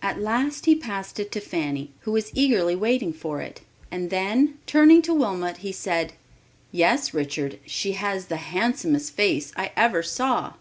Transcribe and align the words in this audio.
At 0.00 0.20
last 0.20 0.66
he 0.66 0.76
passed 0.76 1.18
it 1.18 1.32
to 1.32 1.40
Fanny, 1.40 1.90
who 2.02 2.12
was 2.12 2.30
eagerly 2.32 2.76
waiting 2.76 3.12
for 3.12 3.40
it, 3.40 3.62
and 3.90 4.10
then 4.10 4.54
turning 4.64 5.02
to 5.02 5.12
Wilmot, 5.12 5.56
he 5.56 5.72
said, 5.72 6.12
"Yes, 6.70 7.12
Richard, 7.12 7.58
she 7.66 7.94
has 7.94 8.26
the 8.26 8.36
handsomest 8.36 9.14
face 9.14 9.50
I 9.56 9.72
ever 9.74 10.04
saw." 10.04 10.52